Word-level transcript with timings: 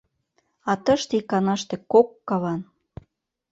А 0.71 0.73
тыште 0.85 1.13
иканаште 1.19 1.75
кок 1.91 2.07
каван! 2.27 2.61